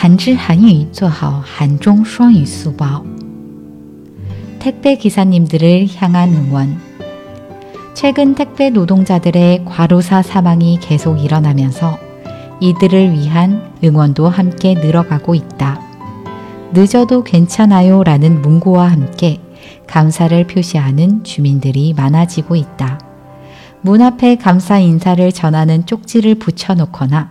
[0.00, 3.04] 한지韩语做好韩中双语速报
[4.58, 6.78] 택배 기사님들을 향한 응원
[7.94, 11.98] 최근 택배 노동자들의 과로사 사망이 계속 일어나면서
[12.60, 15.80] 이들을 위한 응원도 함께 늘어가고 있다.
[16.72, 19.40] 늦어도 괜찮아요 라는 문구와 함께
[19.86, 23.00] 감사를 표시하는 주민들이 많아지고 있다.
[23.80, 27.30] 문 앞에 감사 인사를 전하는 쪽지를 붙여놓거나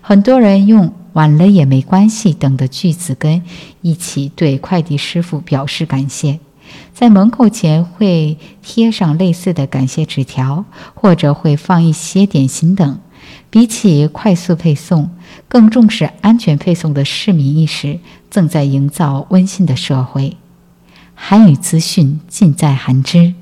[0.00, 3.42] 很多人用“晚了也没关系”等的句子跟
[3.82, 6.38] 一起对快递师傅表示感谢，
[6.92, 10.64] 在门口前会贴上类似的感谢纸条，
[10.94, 12.98] 或者会放一些点心等。
[13.48, 15.10] 比起快速配送，
[15.48, 20.36] 更重视安全配送的市民意识正在营造温馨的社会。
[21.14, 23.34] 韩语资讯尽在韩知。